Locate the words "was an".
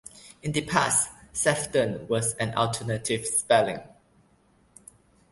2.09-2.55